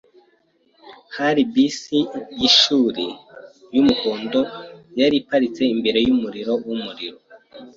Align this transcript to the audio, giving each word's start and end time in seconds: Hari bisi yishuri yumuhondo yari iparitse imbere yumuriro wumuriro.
Hari 1.17 1.41
bisi 1.53 1.99
yishuri 2.39 3.05
yumuhondo 3.73 4.41
yari 4.99 5.15
iparitse 5.21 5.61
imbere 5.73 5.99
yumuriro 6.07 6.53
wumuriro. 6.65 7.17